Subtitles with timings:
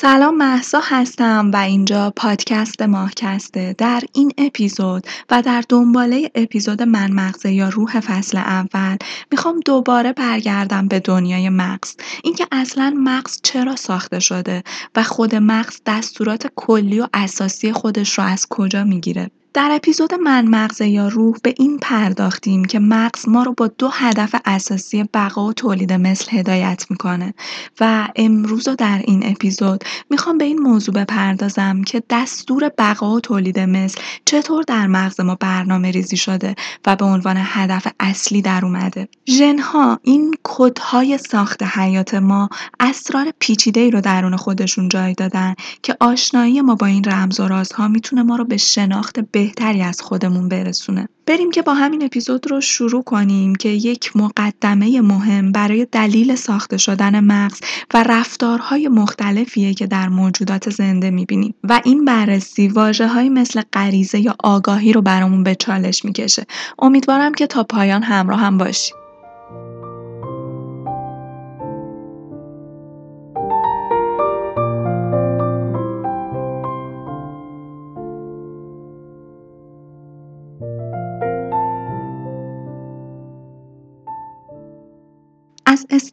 [0.00, 7.12] سلام محسا هستم و اینجا پادکست ماهکسته در این اپیزود و در دنباله اپیزود من
[7.12, 8.96] مغزه یا روح فصل اول
[9.32, 11.96] می‌خوام دوباره برگردم به دنیای مغز.
[12.24, 14.62] اینکه اصلا مغز چرا ساخته شده
[14.96, 19.30] و خود مغز دستورات کلی و اساسی خودش رو از کجا می‌گیره.
[19.58, 23.88] در اپیزود من مغز یا روح به این پرداختیم که مغز ما رو با دو
[23.92, 27.34] هدف اساسی بقا و تولید مثل هدایت می‌کنه.
[27.80, 33.20] و امروز و در این اپیزود می‌خوام به این موضوع بپردازم که دستور بقا و
[33.20, 36.54] تولید مثل چطور در مغز ما برنامه ریزی شده
[36.86, 39.08] و به عنوان هدف اصلی در اومده.
[39.28, 42.48] ژنها این کدهای ساخت حیات ما
[42.80, 47.48] اسرار پیچیده ای رو درون خودشون جای دادن که آشنایی ما با این رمز و
[47.48, 51.08] رازها می‌تونه ما رو به شناخت بهتری از خودمون برسونه.
[51.26, 56.76] بریم که با همین اپیزود رو شروع کنیم که یک مقدمه مهم برای دلیل ساخته
[56.76, 57.60] شدن مغز
[57.94, 61.54] و رفتارهای مختلفیه که در موجودات زنده می‌بینیم.
[61.64, 66.46] و این بررسی واجه های مثل غریزه یا آگاهی رو برامون به چالش می‌کشه.
[66.78, 68.96] امیدوارم که تا پایان همراه هم باشیم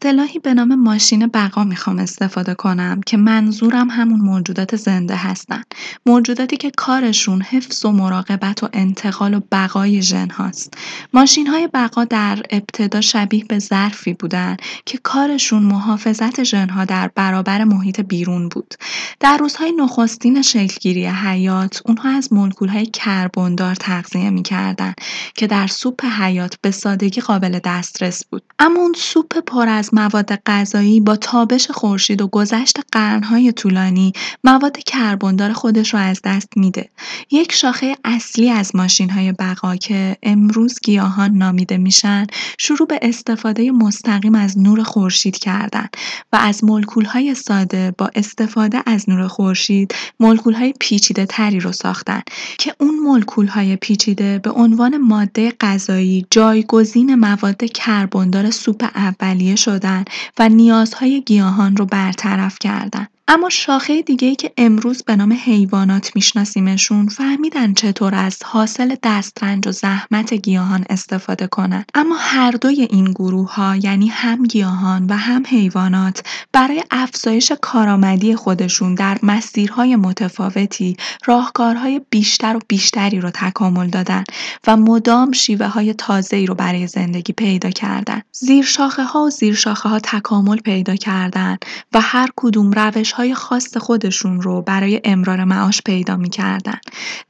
[0.06, 5.61] اصطلاحی به نام ماشین بقا می‌خوام استفاده کنم که منظورم همون موجودات زنده هستن.
[6.06, 10.73] موجوداتی که کارشون حفظ و مراقبت و انتقال و بقای ژن هاست.
[11.14, 17.11] ماشین های بقا در ابتدا شبیه به ظرفی بودن که کارشون محافظت ژن ها در
[17.16, 18.73] برابر محیط بیرون بود.
[19.20, 24.93] در روزهای نخستین شکلگیری حیات اونها از مولکول های کربندار تغذیه می‌کردن
[25.36, 28.43] که در سوپ حیات به سادگی قابل دسترس بود.
[28.60, 34.14] اما اون سوپ پر از مواد غذایی با تابش خورشید و گذشت قرنهای طولانی
[34.44, 36.89] مواد کربندار خودش رو از دست میده.
[37.32, 43.72] یک شاخه اصلی از ماشین های بقا که امروز گیاهان نامیده میشن شروع به استفاده
[43.72, 45.88] مستقیم از نور خورشید کردن
[46.34, 51.72] و از مولکول های ساده با استفاده از نور خورشید مولکول های پیچیده تری رو
[51.72, 52.22] ساختن
[52.58, 60.05] که اون مولکول های پیچیده به عنوان ماده غذایی جایگزین مواد کربندار سوپ اولیه شدن
[60.39, 63.08] و نیازهای گیاهان رو برطرف کردن.
[63.27, 69.71] اما شاخه دیگه‌ای که امروز به نام حیوانات میشناسیمشون فهمیدن چطور از حاصل دسترنج و
[69.71, 71.91] زحمت گیاهان استفاده کنند.
[71.95, 78.36] اما هر دوی این گروه ها یعنی هم گیاهان و هم حیوانات برای افزایش کارآمدی
[78.36, 84.23] خودشون در مسیرهای متفاوتی راهکارهای بیشتر و بیشتری رو تکامل دادن
[84.67, 88.21] و مدام شیوه های تازه‌ای رو برای زندگی پیدا کردن.
[88.31, 91.57] زیر شاخه ها و زیر شاخه ها تکامل پیدا کردن
[91.93, 96.80] و هر کدوم روش های خاص خودشون رو برای امرار معاش پیدا می‌کردن.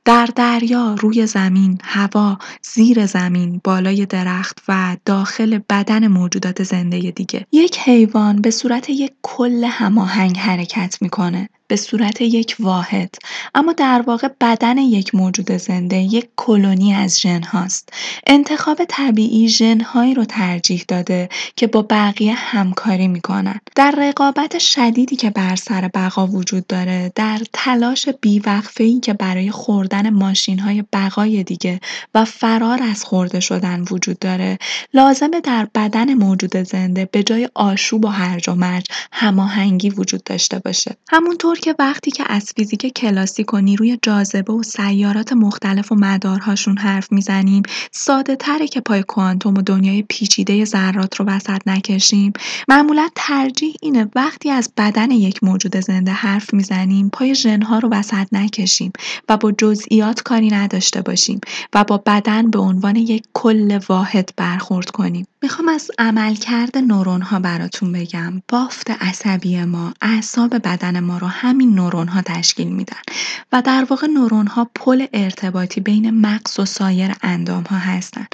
[0.06, 7.46] در دریا، روی زمین، هوا، زیر زمین، بالای درخت و داخل بدن موجودات زنده دیگه.
[7.52, 11.50] یک حیوان به صورت یک کل هماهنگ حرکت می‌کنه.
[11.68, 13.16] به صورت یک واحد.
[13.56, 17.90] اما در واقع بدن یک موجود زنده یک کلونی از ژن هاست
[18.28, 23.60] انتخاب طبیعی ژن هایی رو ترجیح داده که با بقیه همکاری می‌کنن.
[23.76, 29.52] در رقابت شدیدی که بر سر بقا وجود داره در تلاش بیوقفه ای که برای
[29.52, 31.80] خوردن ماشین های بقای دیگه
[32.16, 34.58] و فرار از خورده شدن وجود داره
[34.94, 40.60] لازمه در بدن موجود زنده به جای آشوب و هرج و مرج هماهنگی وجود داشته
[40.60, 40.96] باشه.
[41.10, 46.78] همونطور که وقتی که از فیزیک کلاسیک و نیروی جاذبه و سیارات مختلف و مدارهاشون
[46.78, 52.34] حرف می‌زنیم ساده تره که پای کوانتوم و دنیای پیچیده ذرات رو وسط نکشیم.
[52.68, 58.28] معمولا ترجیح اینه وقتی از بدن یک موجود زنده حرف می‌زنیم پای ژنها رو وسط
[58.32, 58.92] نکشیم
[59.30, 61.40] و با جزئیات کاری نداشته باشیم
[61.74, 65.28] و با بدن به عنوان یک کل واحد برخورد کنیم.
[65.42, 68.42] می‌خوام از عملکرد نورون ها براتون بگم.
[68.48, 73.02] بافت عصبی ما اعصاب بدن ما رو همین نورون ها تشکیل میدن.
[73.52, 78.28] و در واقع نورون ها پل ارتباطی بین مغز و سایر اندام ها هستن.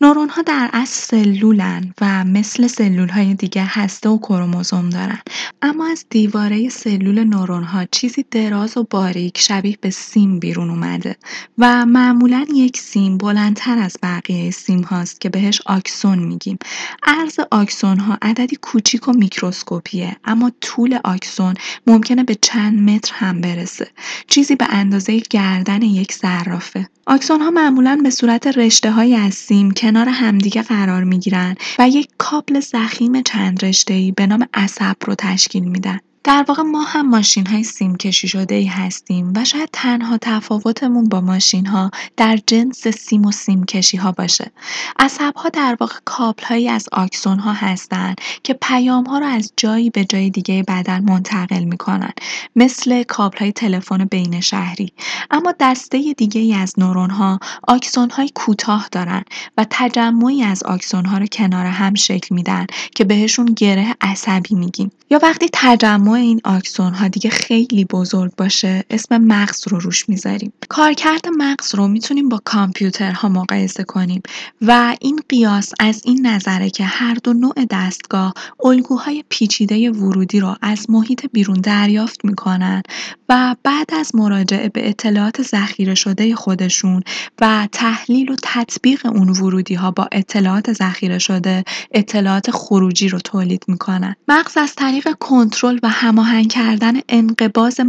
[0.00, 5.18] نورون ها در اصل سلولن و مثل سلول های دیگه هسته و کروموزوم دارن.
[5.62, 11.16] اما از دیواره سلول نورون ها چیزی دراز و باریک شبیه به سیم بیرون اومده
[11.58, 16.58] و معمولا یک سیم بلندتر از بقیه سیم هاست که بهش آکسون میگیم.
[17.02, 21.54] عرض آکسون ها عددی کوچیک و میکروسکوپیه اما طول آکسون
[21.86, 23.88] ممکنه به متر هم برسه.
[24.28, 29.70] چیزی به اندازه گردن یک صرافه آکسون ها معمولا به صورت رشته های از سیم
[29.70, 34.96] کنار همدیگه قرار می گیرن و یک کابل زخیم چند رشته ای به نام عصب
[35.06, 36.00] رو تشکیل میدن.
[36.24, 41.08] در واقع ما هم ماشین های سیم کشی شده ای هستیم و شاید تنها تفاوتمون
[41.08, 44.50] با ماشین ها در جنس سیم و سیم کشی ها باشه.
[44.98, 49.52] عصب ها در واقع کابل هایی از آکسون ها هستند که پیام ها رو از
[49.56, 52.12] جایی به جای دیگه بدن منتقل می‌کنن
[52.56, 54.92] مثل کابل های تلفن بین شهری
[55.30, 59.24] اما دسته دیگه ای از نورون ها آکسون های کوتاه دارن
[59.58, 64.90] و تجمعی از آکسون ها رو کنار هم شکل میدن که بهشون گره عصبی میگیم
[65.10, 70.52] یا وقتی تجمع این آکسون ها دیگه خیلی بزرگ باشه اسم مغز رو روش می‌ذاریم.
[70.68, 74.22] کارکرد مغز رو می‌تونیم با کامپیوترها مقایسه کنیم
[74.62, 78.34] و این قیاس از این نظره که هر دو نوع دستگاه
[78.64, 82.82] الگوهای پیچیده ورودی رو از محیط بیرون دریافت می‌کنن
[83.28, 87.02] و بعد از مراجعه به اطلاعات ذخیره شده خودشون
[87.40, 93.64] و تحلیل و تطبیق اون ورودی ها با اطلاعات ذخیره شده اطلاعات خروجی رو تولید
[93.68, 94.16] می‌کنن.
[94.28, 97.80] مغز از طریق کنترل و هماهنگ کردن انقباض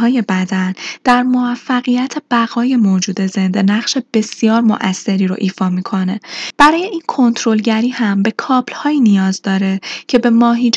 [0.00, 6.20] های بدن در موفقیت بقای موجود زنده نقش بسیار مؤثری رو ایفا می‌کنه.
[6.58, 8.34] برای این کنترلگری هم به
[8.74, 10.30] هایی نیاز داره که به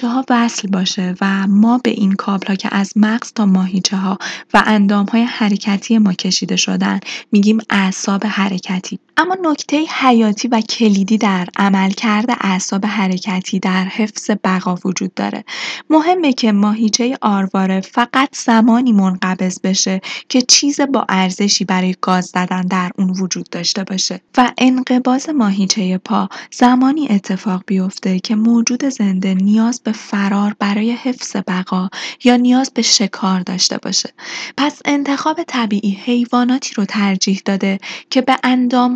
[0.03, 3.45] ها وصل باشه و ما به این ها که از مغز تا
[3.91, 4.17] ها
[4.53, 4.63] و
[5.11, 6.99] های حرکتی ما کشیده شدن
[7.31, 8.99] میگیم اعصاب حرکتی.
[9.17, 15.43] اما نکته حیاتی و کلیدی در عملکرد اعصاب حرکتی در حفظ بقا وجود داره.
[15.89, 22.61] مهمه که ماهیچه آرواره فقط زمانی منقبض بشه که چیز با ارزشی برای گاز زدن
[22.61, 29.33] در اون وجود داشته باشه و انقباض ماهیچه پا زمانی اتفاق بیفته که موجود زنده
[29.33, 31.89] نیاز به فرار برای حفظ بقا
[32.23, 34.13] یا نیاز به شکار داشته باشه.
[34.57, 37.77] پس انتخاب طبیعی حیواناتی رو ترجیح داده
[38.09, 38.37] که به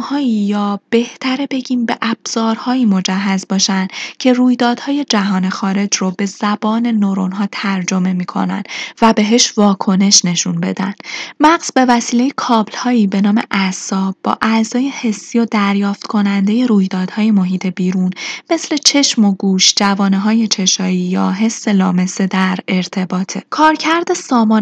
[0.09, 3.87] اندامهایی یا بهتره بگیم به ابزارهایی مجهز باشن
[4.19, 7.03] که رویدادهای جهان خارج رو به زبان
[7.33, 8.63] ها ترجمه می‌کنن
[9.01, 10.93] و بهش واکنش نشون بدن.
[11.39, 12.31] مغز به وسیله
[12.77, 18.09] هایی به نام اعصاب با اعضای حسی و دریافت کننده رویدادهای محیط بیرون
[18.49, 19.73] مثل چشم و گوش،
[20.23, 23.43] های چشایی یا حس لامسه در ارتباطه.
[23.49, 24.07] کارکرد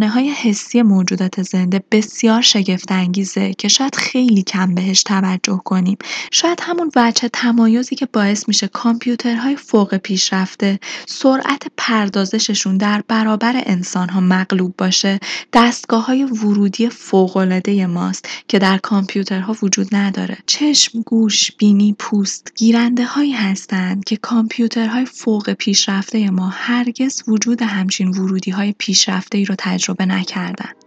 [0.04, 5.98] های حسی موجودات زنده بسیار شگفت انگیزه که شاید خیلی کم بهش توجه کنیم.
[6.32, 13.64] شاید همون وجه تمایزی که باعث میشه کامپیوترهای فوق پیشرفته سرعت پردازششون در برابر
[13.96, 15.20] ها مغلوب باشه.
[15.54, 20.38] دستگاه های ورودی فوقالعاده ماست که در کامپیوترها وجود نداره.
[20.46, 28.08] چشم گوش بینی پوست گیرنده هایی هستند که کامپیوترهای فوق پیشرفته ما هرگز وجود همچین
[28.08, 30.87] ورودی های پیشرفته ای رو تجربه نکردن.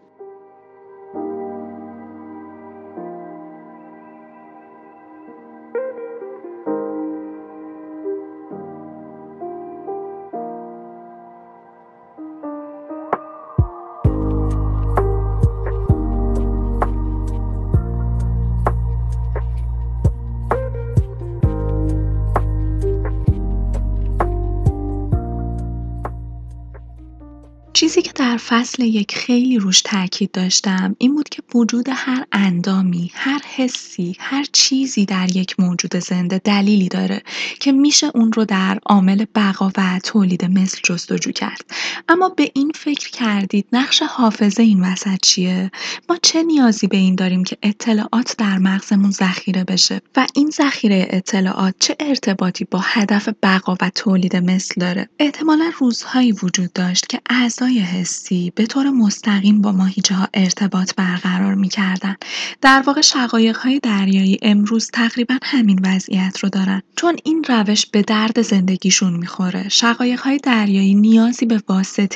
[28.21, 34.17] در فصل یک خیلی روش تاکید داشتم این بود که وجود هر اندامی، هر حسی،
[34.19, 37.23] هر چیزی در یک موجود زنده دلیلی داره
[37.61, 41.65] که میشه اون رو در عامل بقا و تولید مثل جستجو کرد.
[42.09, 45.71] اما به این فکر کردید نقش حافظه این وسط چیه؟
[46.09, 51.07] ما چه نیازی به این داریم که اطلاعات در مغزمون ذخیره بشه و این ذخیره
[51.11, 57.21] اطلاعات چه ارتباطی با هدف بقا و تولید مثل داره؟ احتمالا روزهایی وجود داشت که
[57.31, 59.73] اعضای حسی به طور مستقیم با
[60.11, 62.17] ها ارتباط برقرار می‌کردن.
[62.61, 63.01] در واقع
[63.57, 69.69] های دریایی امروز تقریبا همین وضعیت رو دارن چون این روش به درد زندگیشون می‌خوره.
[70.19, 71.63] های دریایی نیازی به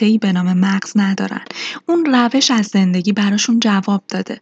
[0.01, 1.45] ای به نام مغز ندارن.
[1.87, 4.41] اون روش از زندگی براشون جواب داده.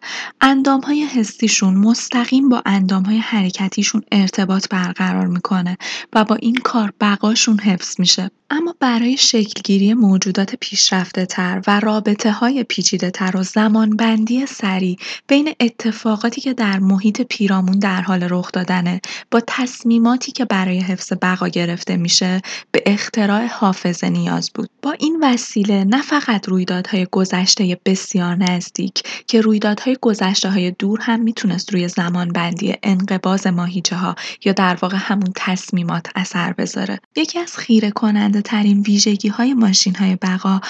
[0.85, 2.62] های حسیشون مستقیم با
[3.06, 5.78] های حرکتیشون ارتباط برقرار می‌کنه
[6.12, 8.30] و با این کار بقاشون حفظ میشه.
[8.50, 11.26] اما برای شکلگیری موجودات پیشرفته
[11.67, 14.97] و رابطه های پیچیده تر و زمانبندی سریع
[15.29, 21.13] بین اتفاقاتی که در محیط پیرامون در حال رخ دادنه با تصمیماتی که برای حفظ
[21.23, 24.71] بقا گرفته میشه به اختراع حافظه نیاز بود.
[24.83, 31.21] با این وسیله نه فقط رویدادهای گذشته بسیار نزدیک که رویدادهای گذشته های دور هم
[31.21, 37.01] می‌تونست روی زمانبندی انقباز ماهیچه ها یا در واقع همون تصمیمات اثر بذاره.
[37.17, 40.61] یکی از خیره کننده ترین ویژگی های ماشین های بقا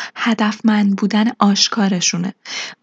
[0.62, 2.34] هدفمند بودن آشکارشونه.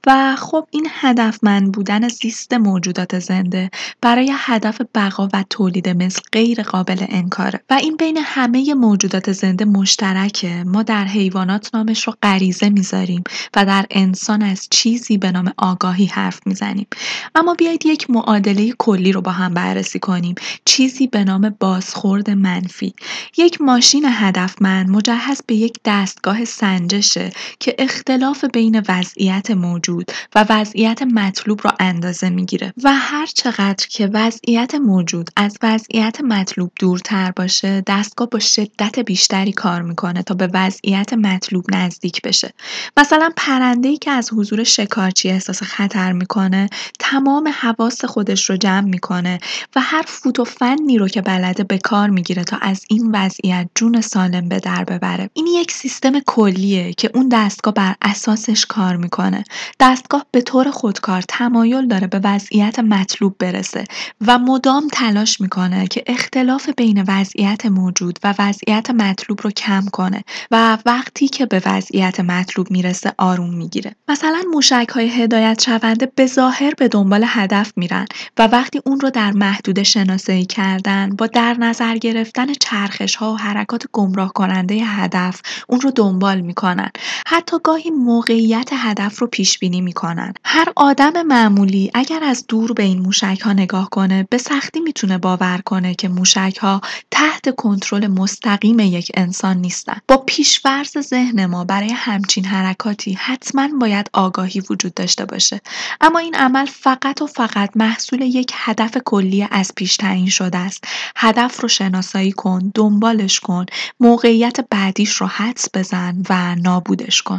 [0.08, 3.72] و خب این هدفمند بودن زیست موجودات زنده
[4.02, 7.62] برای هدف بقا و تولید مثل غیر قابل انکاره.
[7.70, 10.64] و این بین همه موجودات زنده مشترکه.
[10.64, 13.24] ما در حیوانات نامش رو غریزه می‌ذاریم
[13.56, 16.88] و در انسان از چیزی به نام آگاهی حرف می‌زنیم.
[17.36, 20.36] اما بیایید یک معادله کلی رو با هم بررسی کنیم.
[20.66, 22.94] چیزی به نام بازخورد منفی.
[23.38, 31.02] یک ماشین هدفمند مجهز به یک دستگاه سنجشه که اختلاف بین وضعیت موجود و وضعیت
[31.02, 37.84] مطلوب را اندازه می‌گیره و هر چقدر که وضعیت موجود از وضعیت مطلوب دورتر باشه
[37.88, 42.54] دستگاه با شدت بیشتری کار می‌کنه تا به وضعیت مطلوب نزدیک بشه.
[42.98, 48.90] مثلا پرنده ای که از حضور شکارچی احساس خطر می‌کنه تمام حواس خودش رو جمع
[48.90, 49.40] می‌کنه
[49.76, 53.70] و هر فوت و فنی رو که بلده به کار می‌گیره تا از این وضعیت
[53.76, 55.30] جون سالم به در ببره.
[55.34, 59.44] این یک سیستم کلیه که اون دستگاه بر اساسش کار می‌کنه.
[59.80, 63.84] دستگاه به طور خودکار تمایل داره به وضعیت مطلوب برسه
[64.28, 70.24] و مدام تلاش می‌کنه که اختلاف بین وضعیت موجود و وضعیت مطلوب رو کم کنه
[70.52, 73.96] و وقتی که به وضعیت مطلوب می‌رسه آروم می‌گیره.
[74.08, 78.06] مثلا موشک های هدایت شونده به ظاهر به دنبال هدف میرن
[78.38, 83.38] و وقتی اون رو در محدوده شناسایی کردن با در نظر گرفتن چرخش ها و
[83.38, 86.90] حرکات گمراه کننده هدف اون رو دنبال می‌کنن.
[87.28, 90.34] حتی گاهی موقعیت هدف رو پیش بینی می‌کنن.
[90.46, 95.18] هر آدم معمولی اگر از دور به این موشک ها نگاه کنه به سختی می‌تونه
[95.18, 99.98] باور کنه که موشک ها تحت کنترل مستقیم یک انسان نیستن.
[100.08, 105.62] با پیشورز ذهن ما برای همچین حرکاتی حتما باید آگاهی وجود داشته باشه.
[106.02, 110.84] اما این عمل فقط و فقط محصول یک هدف کلی از پیش تعیین شده است.
[111.16, 113.66] هدف رو شناسایی کن دنبالش کن
[114.00, 117.39] موقعیت بعدیش رو حدس بزن و نابودش کن.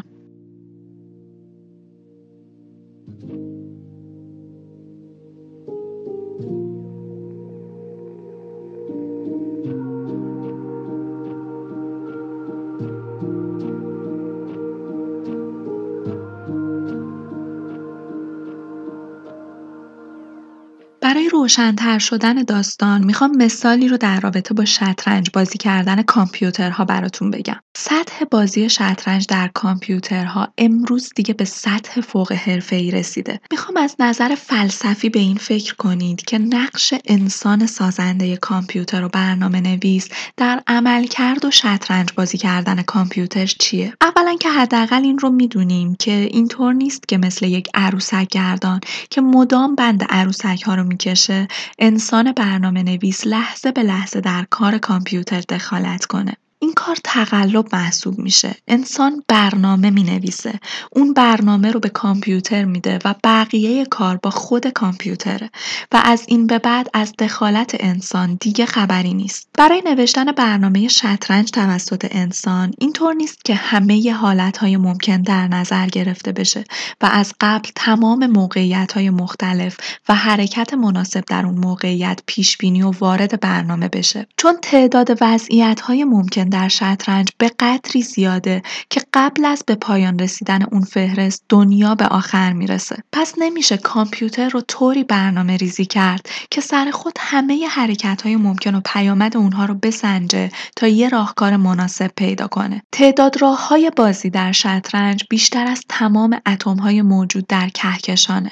[21.30, 27.60] روشن‌تر شدن داستان می‌خوام مثالی رو در رابطه با شطرنج بازی کردن کامپیوترها براتون بگم.
[28.00, 33.40] سطح بازی شطرنج در کامپیوترها امروز دیگه به سطح فوق حرفه‌ای رسیده.
[33.50, 39.60] می‌خوام از نظر فلسفی به این فکر کنید که نقش انسان سازنده کامپیوتر و برنامه
[39.60, 45.94] نویس در عملکرد و شطرنج بازی کردن کامپیوتر چیه؟ اولا که حداقل این رو می‌دونیم
[45.94, 48.80] که اینطور نیست که مثل یک عروسک گردان
[49.10, 54.78] که مدام بند عروسک ها رو می‌کشه انسان برنامه نویس لحظه به لحظه در کار
[54.78, 56.36] کامپیوتر دخالت کنه.
[56.62, 58.54] این کار تقلب محسوب میشه.
[58.68, 60.60] انسان برنامه می‌نویسه.
[60.92, 65.50] اون برنامه رو به کامپیوتر میده و بقیه کار با خود کامپیوتره.
[65.92, 69.48] و از این به بعد از دخالت انسان دیگه خبری نیست.
[69.58, 76.32] برای نوشتن برنامه شطرنج توسط انسان اینطور نیست که همه حالتهای ممکن در نظر گرفته
[76.32, 76.64] بشه
[77.00, 79.76] و از قبل تمام موقعیت های مختلف
[80.08, 84.26] و حرکت مناسب در اون موقعیت پیش بینی و وارد برنامه بشه.
[84.36, 90.18] چون تعداد وضعیت های ممکن در شطرنج به قدری زیاده که قبل از به پایان
[90.18, 92.96] رسیدن اون فهرست دنیا به آخر می‌رسه.
[93.12, 98.74] پس نمیشه کامپیوتر رو طوری برنامه ریزی کرد که سر خود همه حرکت های ممکن
[98.74, 102.82] و پیامد اونها رو بسنجه تا یه راهکار مناسب پیدا کنه.
[102.92, 108.50] تعداد راه های بازی در شطرنج بیشتر از تمام اتم های موجود در کهکشانه.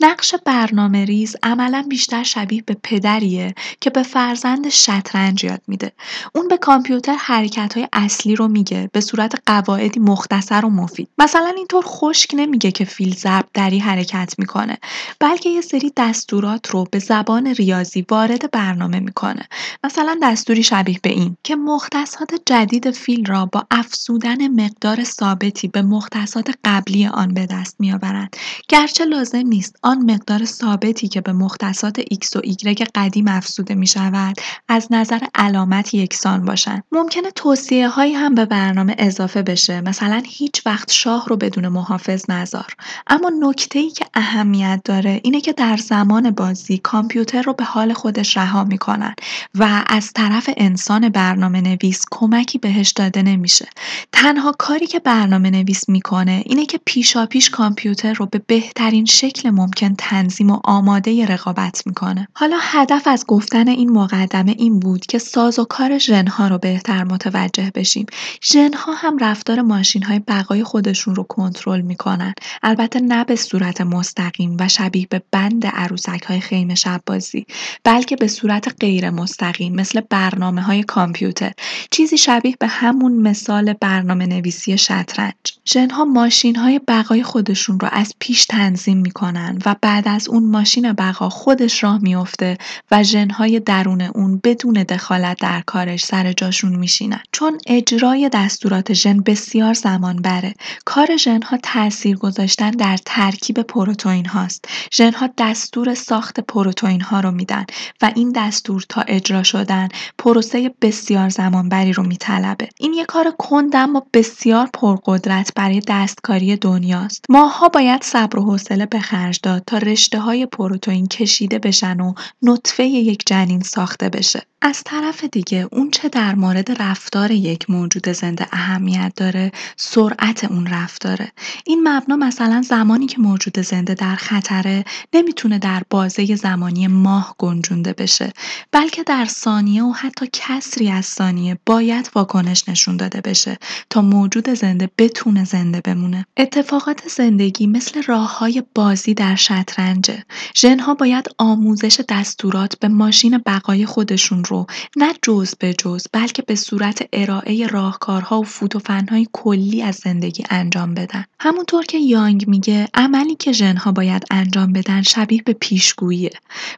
[0.00, 5.92] نقش برنامه ریز عملا بیشتر شبیه به پدریه که به فرزند شطرنج یاد میده.
[6.34, 11.08] اون به کامپیوتر های اصلی رو میگه به صورت قواعدی مختصر و مفید.
[11.18, 13.16] مثلا اینطور خشک نمیگه که فیل
[13.54, 14.78] دری حرکت می‌کنه
[15.20, 19.48] بلکه یه سری دستورات رو به زبان ریاضی وارد برنامه می‌کنه.
[19.84, 25.82] مثلا دستوری شبیه به این که مختصات جدید فیل را با افزودن مقدار ثابتی به
[25.82, 28.36] مختصات قبلی آن به دست میآورند.
[28.68, 33.86] گرچه لازم نیست آن مقدار ثابتی که به مختصات x و y قدیم افزوده می
[33.86, 34.36] شود
[34.68, 36.84] از نظر علامت یکسان باشند.
[36.92, 42.30] ممکنه توصیه هایی هم به برنامه اضافه بشه مثلا هیچ وقت شاه رو بدون محافظ
[42.30, 42.76] نذار.
[43.06, 47.92] اما نکته ای که اهمیت داره اینه که در زمان بازی کامپیوتر رو به حال
[47.92, 49.14] خودش رها می‌کنن
[49.54, 53.68] و از طرف انسان برنامه نویس کمکی بهش داده نمیشه.
[54.12, 59.50] تنها کاری که برنامه نویس می‌کنه اینه که پیشا پیش کامپیوتر رو به بهترین شکل
[59.50, 62.28] ممکن تنظیم و آماده رقابت می‌کنه.
[62.34, 67.04] حالا هدف از گفتن این مقدمه این بود که ساز و کار ژنها رو بهتر
[67.04, 68.06] متوجه بشیم.
[68.42, 72.34] ژنها هم رفتار ماشین های بقای خودشون رو کنترل می‌کنن.
[72.62, 77.46] البته نه به صورت مستقیم و شبیه به بند عروسک های خیمه شب بازی
[77.84, 81.52] بلکه به صورت غیر مستقیم مثل برنامه های کامپیوتر.
[81.90, 85.34] چیزی شبیه به همون مثال برنامه نویسی شطرنج.
[85.68, 90.92] ژنها ماشین های بقای خودشون رو از پیش تنظیم می‌کنن و بعد از اون ماشین
[90.92, 92.58] بقا خودش راه میفته
[92.90, 97.20] و ژنهای درون اون بدون دخالت در کارش سر جاشون میشینن.
[97.32, 99.20] چون اجرای دستورات ژن
[99.68, 100.54] بسیار زمان بره.
[100.84, 104.64] کار ژنها تاثیر گذاشتن در ترکیب پروتئین هاست.
[104.92, 107.64] ژنها دستور ساخت پروتئین ها رو میدن
[108.02, 112.68] و این دستور تا اجرا شدن پروسه بسیار زمانبری رو میطلبه.
[112.80, 117.24] این یه کار کند اما بسیار پرقدرت برای دستکاری دنیاست.
[117.28, 122.14] ماها باید صبر و حوصله به خرج داد تا رشته های پروتئین کشیده بشن و
[122.42, 124.42] نطفه یک جنین ساخته بشه.
[124.62, 130.66] از طرف دیگه اون چه در مورد رفتار یک موجود زنده اهمیت داره سرعت اون
[130.66, 131.32] رفتاره.
[131.64, 134.84] این مبنا مثلا زمانی که موجود زنده در خطره
[135.14, 138.32] نمی‌تونه در بازه زمانی ماه گنجونده بشه
[138.72, 143.58] بلکه در ثانیه و حتی کسری از ثانیه باید واکنش نشون داده بشه
[143.90, 146.26] تا موجود زنده بتونه زنده بمونه.
[146.36, 150.24] اتفاقات زندگی مثل راه های بازی در شطرنجه.
[150.56, 156.54] ژنها باید آموزش دستورات به ماشین بقای خودشون رو نه جز به جز بلکه به
[156.54, 161.24] صورت ارائه راهکارها و فوتوفنهای کلی از زندگی انجام بدن.
[161.40, 166.30] همونطور که یانگ میگه عملی که ژنها باید انجام بدن شبیه به پیشگوییه.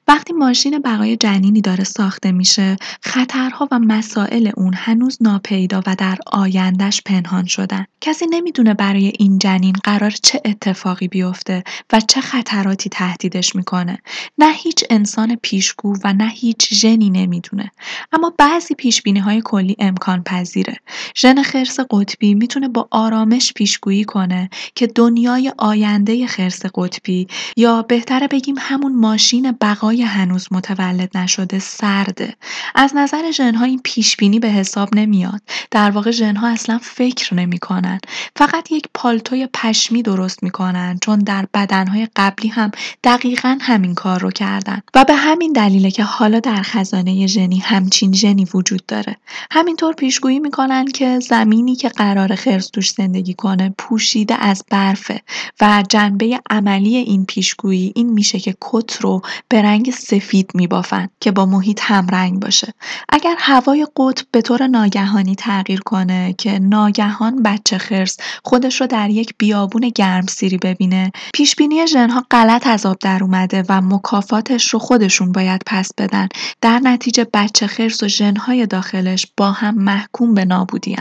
[0.08, 6.18] وقتی ماشین بقای جنینی داره ساخته میشه خطرها و مسائل اون هنوز ناپیدا و در
[6.26, 7.86] آیندهش پنهان شدن.
[8.00, 13.98] کسی نمی‌دونه برای این جنین قرار چه اتفاقی بیفته و چه خطراتی تهدیدش می‌کنه.
[14.38, 17.70] نه هیچ انسان پیشگو و نه هیچ ژنی نمی‌دونه.
[18.12, 20.76] اما بعضی پیش های کلی امکان پذیره.
[21.16, 28.28] ژن خرس قطبی می‌تونه با آرامش پیشگویی کنه که دنیای آینده خرس قطبی یا بهتره
[28.28, 32.34] بگیم همون ماشین بقای هنوز متولد نشده سرده.
[32.74, 35.42] از نظر ژنها این پیش بینی به حساب نمیاد.
[35.70, 37.89] در واقع ژنها اصلا فکر نمی‌کنن.
[38.36, 42.70] فقط یک پالتوی پشمی درست می‌کنن چون در بدنهای قبلی هم
[43.04, 48.12] دقیقا همین کار رو کردن و به همین دلیله که حالا در خزانه ژنی همچین
[48.12, 49.16] ژنی وجود داره.
[49.50, 55.20] همینطور پیشگویی می‌کنن که زمینی که قرار خرس توش زندگی کنه پوشیده از برفه.
[55.60, 61.30] و جنبه عملی این پیشگویی این میشه که کت رو به رنگ سفید میبافن که
[61.30, 62.74] با محیط همرنگ باشه.
[63.08, 69.10] اگر هوای قطب به طور ناگهانی تغییر کنه که ناگهان بچه خرس خودش رو در
[69.10, 71.12] یک بیابون گرمسیری ببینه.
[71.34, 76.28] پیشبینی ژنها غلط از آب در اومده و مکافاتش رو خودشون باید پس بدن.
[76.60, 80.96] در نتیجه بچه خرس و ژنهای داخلش با هم محکوم به نابودی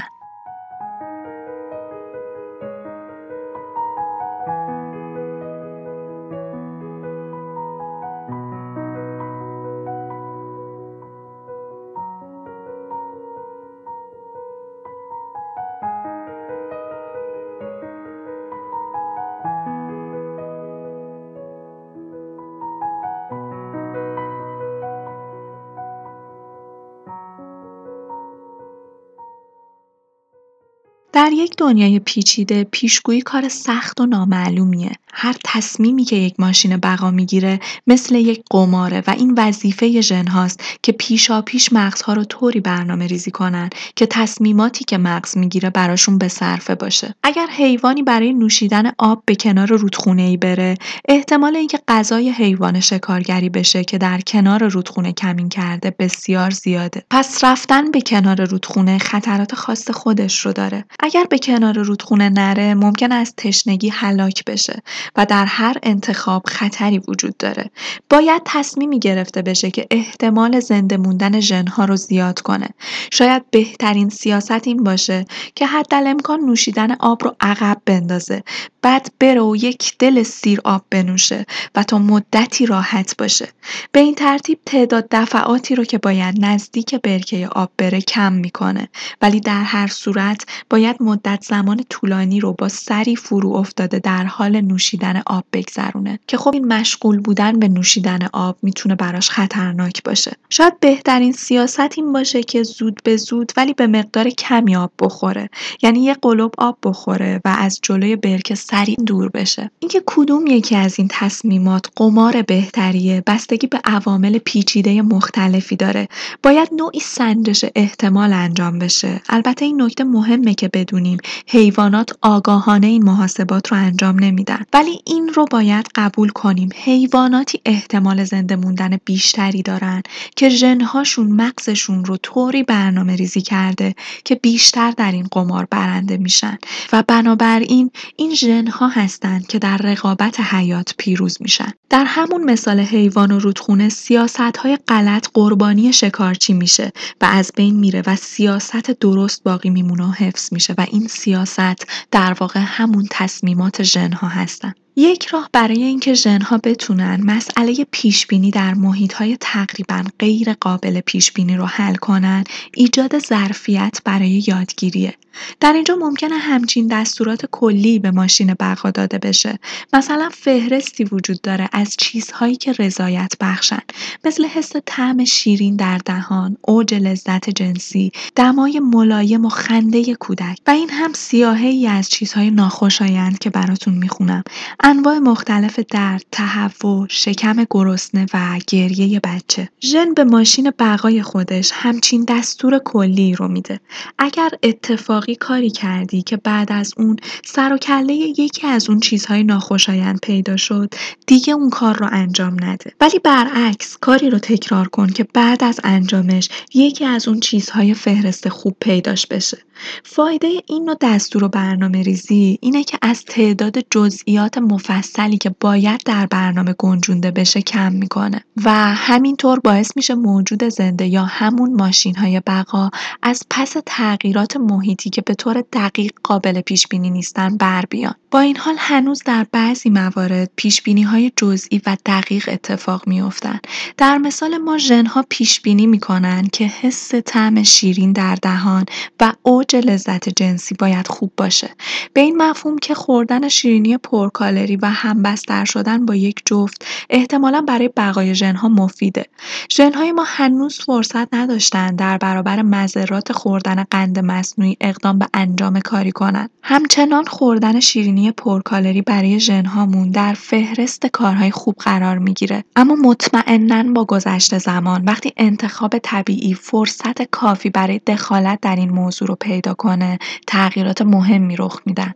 [31.20, 34.92] در یک دنیای پیچیده پیشگویی کار سخت و نامعلومیه.
[35.14, 40.64] هر تصمیمی که یک ماشین بقا می‌گیره مثل یک قماره و این وظیفه ژن هاست
[40.84, 46.18] که پیشا پیش مغزها رو طوری برنامه ریزی کنن که تصمیماتی که مغز می‌گیره براشون
[46.18, 47.16] به صرفه باشه.
[47.24, 50.76] اگر حیوانی برای نوشیدن آب به کنار رودخونه ای بره
[51.10, 57.04] احتمال اینکه غذای حیوان شکارگری بشه که در کنار رودخونه کمین کرده بسیار زیاده.
[57.10, 60.86] پس رفتن به کنار رودخونه خطرات خاص خودش رو داره.
[61.10, 64.82] اگر به کنار رودخونه نره ممکن است تشنگی هلاک بشه
[65.16, 67.70] و در هر انتخاب خطری وجود داره.
[68.10, 72.70] باید تصمیمی گرفته بشه که احتمال زنده موندن ژنها رو زیاد کنه.
[73.12, 78.44] شاید بهترین سیاست این باشه که حدالامکان نوشیدن آب رو عقب بندازه.
[78.82, 81.46] بعد بره و یک دل سیر آب بنوشه
[81.76, 83.48] و تا مدتی راحت باشه.
[83.92, 88.90] به این ترتیب تعداد دفعاتی رو که باید نزدیک برکه آب بره کم می‌کنه.
[89.22, 94.62] ولی در هر صورت باید مدت زمان طولانی رو با سری فرو افتاده در حال
[94.62, 100.32] نوشیدن آب بگذرونه که خب این مشغول بودن به نوشیدن آب می‌تونه براش خطرناک باشه.
[100.50, 105.50] شاید بهترین سیاست این باشه که زود به زود ولی به مقدار کمی آب بخوره.
[105.82, 109.72] یعنی یه قلوب آب بخوره و از جلوی برکه سریع دور بشه.
[109.80, 116.08] اینکه کدوم یکی از این تصمیمات قمار بهتریه بستگی به عوامل پیچیده مختلفی داره.
[116.44, 119.22] باید نوعی سنجش احتمال انجام بشه.
[119.30, 121.18] البته این نکته مهمه که بدونیم.
[121.48, 124.66] حیوانات آگاهانه این محاسبات رو انجام نمیدن.
[124.74, 126.70] ولی این رو باید قبول کنیم.
[126.76, 130.04] حیواناتی احتمال زنده موندن بیشتری دارن
[130.36, 136.58] که ژنهاشون مغزشون رو طوری برنامه ریزی کرده که بیشتر در این قمار برنده میشن.
[136.94, 141.72] و بنابراین این ژنها هستند که در رقابت حیات پیروز میشن.
[141.90, 147.76] در همون مثال حیوان و رودخونه سیاست های غلط قربانی شکارچی میشه و از بین
[147.76, 150.74] میره و سیاست درست باقی میمونه و حفظ میشه.
[150.80, 154.74] و این سیاست در واقع همون تصمیمات ژنها هستن.
[154.96, 158.76] یک راه برای اینکه ژنها بتونن مسئله پیشبینی در
[159.16, 165.14] های تقریبا غیر قابل پیشبینی رو حل کنن ایجاد ظرفیت برای یادگیریه.
[165.60, 169.60] در اینجا ممکنه همچین دستورات کلی به ماشین بقا داده بشه.
[169.94, 173.82] مثلا فهرستی وجود داره از چیزهایی که رضایت بخشن.
[174.26, 180.58] مثل حس طعم شیرین در دهان اوج لذت جنسی دمای ملایم و خنده کودک.
[180.68, 184.44] و این هم سیاهه ای از چیزهای ناخوشایند که براتون می‌خونم.
[184.84, 189.70] انواع مختلف درد تهوع شکم گرسنه و گریه بچه.
[189.82, 193.80] ژن به ماشین بقای خودش همچین دستور کلی رو میده.
[194.18, 199.44] اگر اتفاقی کاری کردی که بعد از اون سر و کله یکی از اون چیزهای
[199.44, 200.94] ناخوشایند پیدا شد
[201.28, 202.94] دیگه اون کار رو انجام نده.
[203.02, 208.50] ولی برعکس کاری رو تکرار کن که بعد از انجامش یکی از اون چیزهای فهرست
[208.50, 209.58] خوب پیداش بشه.
[210.04, 216.02] فایده این نوع دستور و برنامه ریزی اینه که از تعداد جزئیات مفصلی که باید
[216.06, 222.16] در برنامه گنجونده بشه کم می‌کنه و همینطور باعث میشه موجود زنده یا همون ماشین
[222.16, 222.90] های بقا
[223.22, 228.14] از پس تغییرات محیطی که به طور دقیق قابل پیش بینی نیستن بر بیان.
[228.32, 233.68] با این حال هنوز در بعضی موارد پیش بینی های جزئی و دقیق اتفاق میافتند
[233.98, 238.86] در مثال ما ژنها پیش بینی می‌کنن که حس طعم شیرین در دهان
[239.20, 241.70] و اوج لذت جنسی باید خوب باشه.
[242.14, 247.90] به این مفهوم که خوردن شیرینی پرکالری و همبستر شدن با یک جفت احتمالا برای
[247.98, 249.26] بقای ژنها مفیده.
[249.72, 256.12] ژنهای ما هنوز فرصت نداشتن در برابر مذرات خوردن قند مصنوعی اقدام به انجام کاری
[256.12, 256.50] کنند.
[256.64, 262.64] همچنان خوردن شیرینی پرکالری برای ژنهامون در فهرست کارهای خوب قرار می‌گیره.
[262.76, 269.28] اما مطمئنا با گذشت زمان وقتی انتخاب طبیعی فرصت کافی برای دخالت در این موضوع
[269.28, 270.18] رو پیدا کنه
[270.48, 272.14] تغییرات مهمی رخ میدن.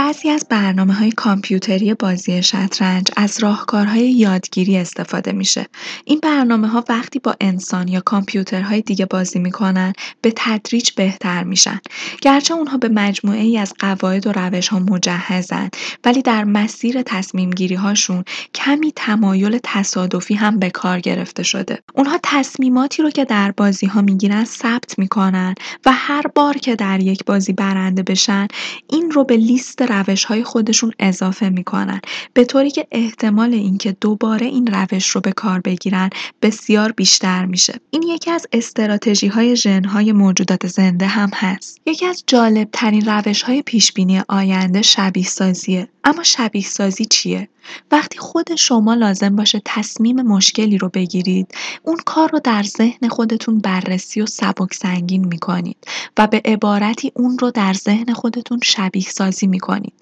[0.00, 0.46] بعضی از
[0.90, 5.66] های کامپیوتری بازی شطرنج از راهکارهای یادگیری استفاده میشه.
[6.04, 6.20] این
[6.64, 11.80] ها وقتی با انسان یا کامپیوترهای دیگه بازی می‌کنن به تدریج بهتر میشن.
[12.22, 15.70] گرچه اونها به مجموعه ای از قواعد و روش‌ها مجهزن
[16.04, 21.78] ولی در مسیر تصمیم گیری هاشون کمی تمایل تصادفی هم به کار گرفته شده.
[21.94, 25.54] اونها تصمیماتی رو که در بازی ها می‌گیرن ثبت می‌کنن
[25.86, 28.48] و هر بار که در یک بازی برنده بشن
[28.90, 29.89] این رو به لیست
[30.28, 32.00] های خودشون اضافه می‌کنن.
[32.34, 36.10] به طوری که احتمال اینکه دوباره این روش رو به کار بگیرن
[36.42, 37.74] بسیار بیشتر میشه.
[37.90, 41.80] این یکی از استراتژی های ژن های موجودات زنده هم هست.
[41.86, 47.48] یکی از جالب ترین روش های پیش بینی آینده شبیه سازیه اما شبیه سازی چیه؟
[47.90, 53.58] وقتی خود شما لازم باشه تصمیم مشکلی رو بگیرید اون کار رو در ذهن خودتون
[53.58, 55.76] بررسی و سبک سنگین می‌کنید
[56.18, 59.92] و به عبارتی اون رو در ذهن خودتون شبیه سازی می‌کنید.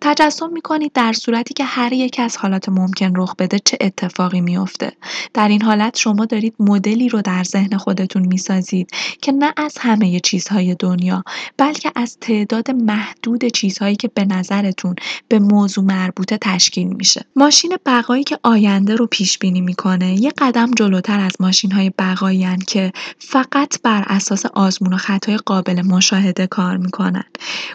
[0.00, 4.92] تجسم می‌کنید در صورتی که هر یک از حالات ممکن رخ بده چه اتفاقی میافته.
[5.34, 8.90] در این حالت شما دارید مدلی رو در ذهن خودتون می‌سازید
[9.22, 11.24] که نه از همه چیزهای دنیا
[11.56, 14.94] بلکه از تعداد محدود چیزهایی که به نظرتون
[15.28, 17.24] به موضوع مربوطه تشکیل میشه.
[17.36, 22.38] ماشین بقایی که آینده رو پیش بینی می‌کنه یه قدم جلوتر از ماشین های بقایی
[22.66, 27.24] که فقط بر اساس آزمون و خطای قابل مشاهده کار می‌کنن.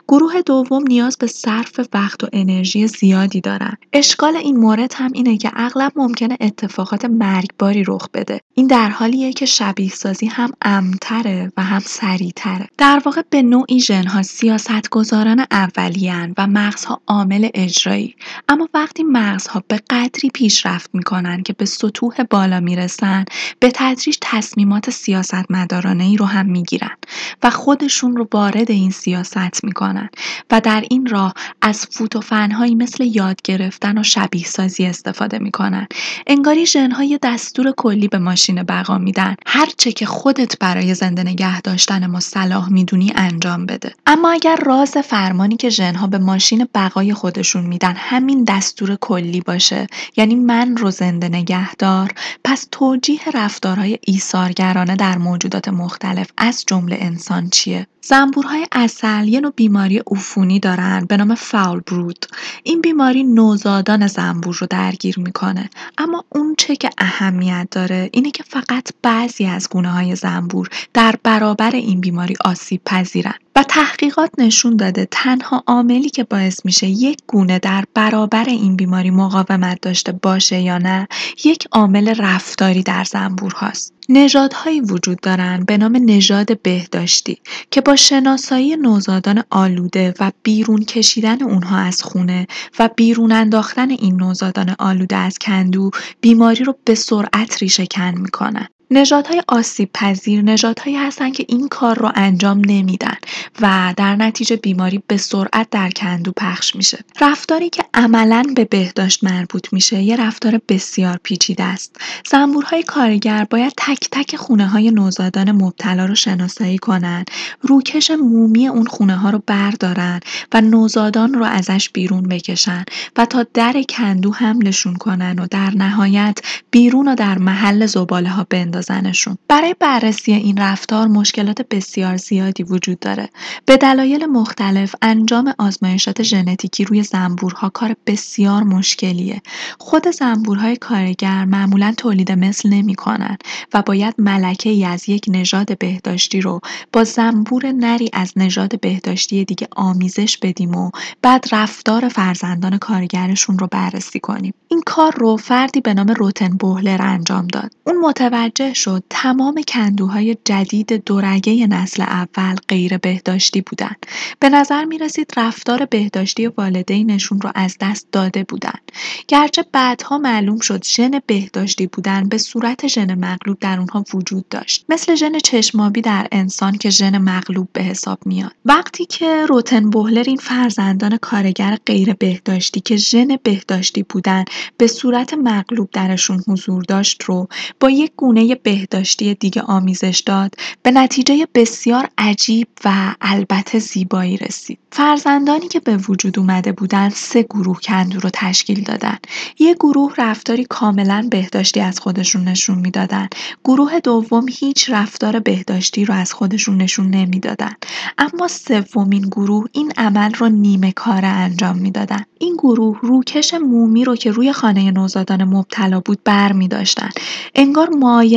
[0.08, 3.78] گروه دوم نیاز به صرف وقت و انرژی زیادی دارن.
[3.94, 8.40] اشکال این مورد هم اینه که اغلب ممکنه اتفاقات مرگباری رخ بده.
[8.54, 12.68] این در حالیه که شبیه سازی هم امتره و هم سریعتره.
[12.78, 18.16] در واقع به نوعی ژنها سیاستگزاران اولیان و مغزها عامل اجرایی.
[18.50, 23.26] اما وقتی مغزها به قدری پیشرفت می‌کنن که به سطوح بالا می‌رسن
[23.60, 26.98] به تدریج تصمیمات سیاستمدارانه ای رو هم می‌گیرن
[27.44, 30.10] و خودشون رو وارد این سیاست می‌کنن
[30.52, 35.40] و در این راه از فوت و فنهایی مثل یاد گرفتن و شبیه سازی استفاده
[35.40, 35.88] می‌کنن.
[36.28, 39.36] انگاری ژنها دستور کلی به ماشین بقا میدن.
[39.48, 43.94] هر چه که خودت برای زنده نگه داشتن ما صلاح می‌دونی انجام بده.
[44.06, 49.88] اما اگر راز فرمانی که ژنها به ماشین بقای خودشون میدن همین دستور کلی باشه.
[50.18, 52.12] یعنی من رو زنده نگهدار.
[52.44, 59.54] پس توجیه رفتارهای ایثارگرانه در موجودات مختلف از جمله انسان چیه؟ زنبورهای اصل یه نوع
[59.56, 62.26] بیماری عفونی دارن به نام فاول برود
[62.64, 68.44] این بیماری نوزادان زنبور رو درگیر می‌کنه اما اون چه که اهمیت داره اینه که
[68.44, 74.76] فقط بعضی از گونه های زنبور در برابر این بیماری آسیب پذیرن و تحقیقات نشون
[74.78, 80.62] داده تنها عاملی که باعث میشه یک گونه در برابر این بیماری مقاومت داشته باشه
[80.62, 81.08] یا نه
[81.44, 83.94] یک عامل رفتاری در زنبور هاست.
[84.10, 87.38] نژادهایی وجود دارند به نام نژاد بهداشتی
[87.72, 92.48] که با شناسایی نوزادان آلوده و بیرون کشیدن اونها از خونه
[92.80, 98.68] و بیرون انداختن این نوزادان آلوده از کندو بیماری رو به سرعت ریشه کن می‌کنن.
[98.92, 103.18] نژادهای آسیب‌پذیر نژادهایی هستند که این کار رو انجام نمیدن
[103.62, 107.00] و در نتیجه بیماری به سرعت در کندو پخش میشه.
[107.22, 111.96] رفتاری که عملا به بهداشت مربوط میشه یه رفتار بسیار پیچیده است.
[112.30, 117.26] زنبورهای کارگر باید تک تک خونه های نوزادان مبتلا رو شناسایی کنن،
[117.62, 120.20] روکش مومی اون خونه ها رو بردارن
[120.54, 122.86] و نوزادان رو ازش بیرون بکشن
[123.18, 126.40] و تا در کندو حملشون کنن و در نهایت
[126.72, 132.64] بیرون و در محل زباله ها بندازن زنشون برای بررسی این رفتار مشکلات بسیار زیادی
[132.64, 133.30] وجود داره.
[133.66, 139.42] به دلایل مختلف انجام آزمایشات ژنتیکی روی زنبورها کار بسیار مشکلیه.
[139.80, 143.38] خود زنبورهای کارگر معمولا تولید مثل نمی‌کنن
[143.74, 146.60] و باید ملکه ای از یک نژاد بهداشتی رو
[146.94, 153.68] با زنبور نری از نژاد بهداشتی دیگه آمیزش بدیم و بعد رفتار فرزندان کارگرشون رو
[153.72, 154.54] بررسی کنیم.
[154.68, 157.72] این کار رو فردی به نام روتن بوهلر انجام داد.
[157.84, 164.06] اون متوجه شد تمام کندوهای جدید دورگه نسل اول غیر بهداشتی بودند.
[164.40, 168.92] به نظر می رسید رفتار بهداشتی والدینشون رو از دست داده بودند.
[169.28, 174.86] گرچه بعدها معلوم شد ژن بهداشتی بودن به صورت ژن مغلوب در اونها وجود داشت.
[174.90, 178.52] مثل ژن چشمابی در انسان که ژن مغلوب به حساب میاد.
[178.66, 184.46] وقتی که روتن بوهلر این فرزندان کارگر غیر بهداشتی که ژن بهداشتی بودن
[184.78, 187.48] به صورت مغلوب درشون حضور داشت رو
[187.80, 194.80] با یک گونه بهداشتی دیگه آمیزش داد به نتیجه بسیار عجیب و البته زیبایی رسید.
[194.92, 199.18] فرزندانی که به وجود اومده بودند سه گروه کندو رو تشکیل دادن.
[199.60, 203.28] یه گروه رفتاری کاملا بهداشتی از خودشون نشون می‌دادن.
[203.64, 207.74] گروه دوم هیچ رفتار بهداشتی رو از خودشون نشون نمی‌دادن.
[208.18, 212.26] اما سومین گروه این عمل رو نیمه کاره انجام می‌دادن.
[212.40, 217.10] این گروه روکش مومی رو که روی خانه نوزادان مبتلا بود بر می داشتن.
[217.56, 217.90] انگار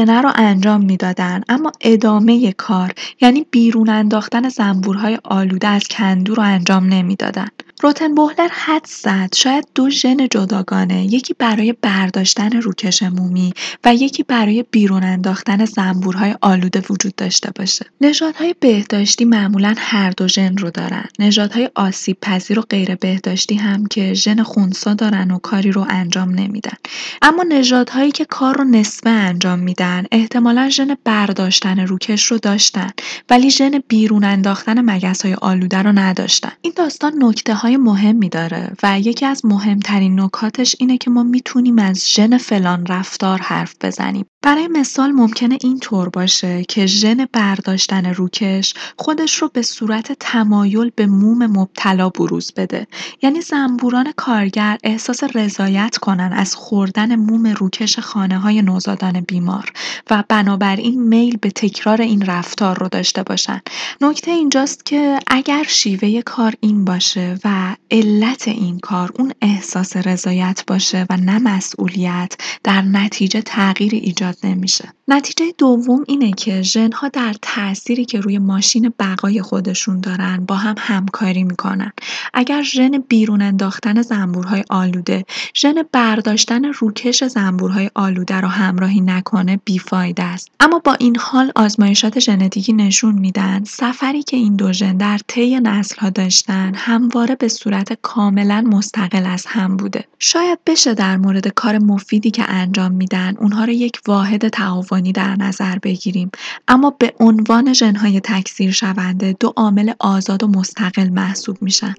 [0.06, 6.42] معاینه رو انجام می‌دادن اما ادامه کار یعنی بیرون انداختن زنبورهای آلوده از کندو رو
[6.42, 7.48] انجام نمی‌دادن.
[7.82, 9.34] روتن بوهلر حد زد.
[9.34, 13.52] شاید دو ژن جداگانه یکی برای برداشتن روکش مومی
[13.84, 17.86] و یکی برای بیرون انداختن زنبورهای آلوده وجود داشته باشه.
[18.00, 21.04] نژادهای بهداشتی معمولا هر دو ژن رو دارن.
[21.18, 26.30] نژادهای آسیب پذیر و غیر بهداشتی هم که ژن خونسا دارن و کاری رو انجام
[26.30, 26.76] نمیدن.
[27.22, 32.90] اما نژادهایی که کار رو نصفه انجام میدن احتمالا ژن برداشتن روکش رو داشتن
[33.30, 36.52] ولی ژن بیرون انداختن مگس های آلوده رو نداشتن.
[36.62, 41.78] این داستان نکته های مهمی داره و یکی از مهمترین نکاتش اینه که ما می‌تونیم
[41.78, 44.26] از ژن فلان رفتار حرف بزنیم.
[44.42, 51.06] برای مثال ممکنه اینطور باشه که ژن برداشتن روکش خودش رو به صورت تمایل به
[51.06, 52.86] موم مبتلا بروز بده.
[53.22, 59.72] یعنی زنبوران کارگر احساس رضایت کنن از خوردن موم روکش خانه های نوزادان بیمار
[60.10, 63.60] و بنابراین میل به تکرار این رفتار رو داشته باشن.
[64.00, 67.48] نکته اینجاست که اگر شیوه کار این باشه و
[67.90, 74.88] علت این کار اون احساس رضایت باشه و نه مسئولیت در نتیجه تغییر ایجاد نمیشه.
[75.08, 80.74] نتیجه دوم اینه که ژنها در تأثیری که روی ماشین بقای خودشون دارن با هم
[80.78, 81.92] همکاری می‌کنن.
[82.34, 85.24] اگر ژن بیرون انداختن زنبورهای آلوده
[85.56, 90.50] ژن برداشتن روکش زنبورهای آلوده رو همراهی نکنه بیفایده است.
[90.60, 95.60] اما با این حال آزمایشات ژنتیکی نشون میدن سفری که این دو ژن در طی
[95.60, 100.04] نسلها داشتن همواره به صورت کاملا مستقل از هم بوده.
[100.18, 105.36] شاید بشه در مورد کار مفیدی که انجام میدن اونها رو یک واحد تعاونی در
[105.36, 106.30] نظر بگیریم.
[106.68, 111.94] اما به عنوان ژنهای تکثیر شونده دو عامل آزاد و مستقل محسوب میشن.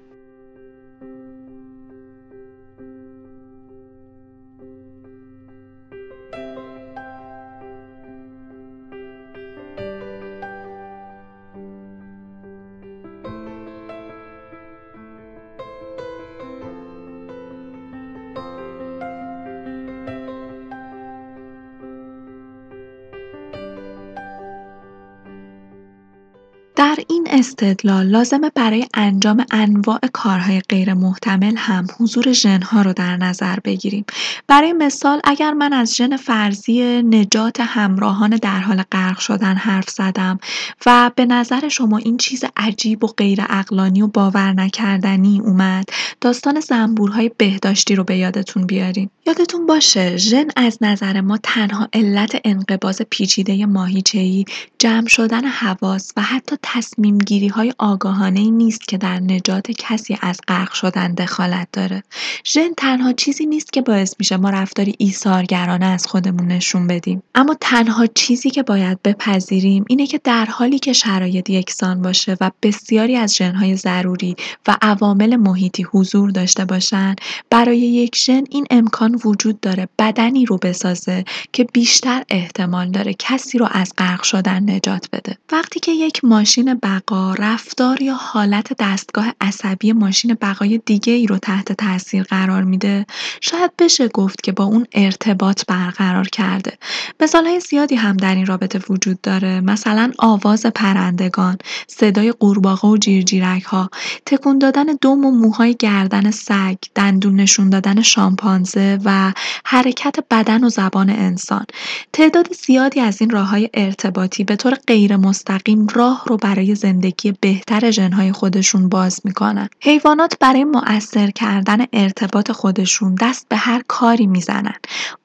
[27.62, 34.04] استدلال لازمه برای انجام انواع کارهای غیر محتمل هم حضور ژنها رو در نظر بگیریم.
[34.46, 40.38] برای مثال اگر من از ژن فرضی نجات همراهان در حال غرق شدن حرف زدم
[40.86, 45.84] و به نظر شما این چیز عجیب و غیر اقلانی و باور نکردنی اومد
[46.20, 49.10] داستان زنبورهای بهداشتی رو به یادتون بیاریم.
[49.28, 54.44] یادتون باشه ژن از نظر ما تنها علت انقباض پیچیده ماهیچه‌ای
[54.78, 60.18] جمع شدن حواس و حتی تصمیم گیری های آگاهانه ای نیست که در نجات کسی
[60.20, 62.02] از غرق شدن دخالت داره.
[62.44, 67.22] ژن تنها چیزی نیست که باعث میشه ما رفتاری ایثارگرانه از خودمون نشون بدیم.
[67.34, 72.50] اما تنها چیزی که باید بپذیریم اینه که در حالی که شرایط یکسان باشه و
[72.62, 74.36] بسیاری از ژنهای ضروری
[74.68, 77.16] و عوامل محیطی حضور داشته باشن
[77.50, 83.58] برای یک ژن این امکان وجود داره بدنی رو بسازه که بیشتر احتمال داره کسی
[83.58, 85.38] رو از غرق شدن نجات بده.
[85.52, 91.38] وقتی که یک ماشین بقا رفتار یا حالت دستگاه عصبی ماشین بقای دیگه ای رو
[91.38, 93.06] تحت تاثیر قرار میده
[93.40, 96.78] شاید بشه گفت که با اون ارتباط برقرار کرده
[97.20, 102.96] مثال های زیادی هم در این رابطه وجود داره مثلا آواز پرندگان صدای قورباغه و
[102.96, 103.90] جیرجیرک ها
[104.26, 109.32] تکون دادن دم و موهای گردن سگ دندون نشون دادن شامپانزه و
[109.64, 111.64] حرکت بدن و زبان انسان.
[112.12, 117.32] تعداد زیادی از این راه های ارتباطی به طور غیر مستقیم راه رو برای زندگی
[117.40, 119.68] بهتر ژنهای خودشون باز می‌کنن.
[119.80, 124.74] حیوانات برای مؤثر کردن ارتباط خودشون دست به هر کاری می‌زنن.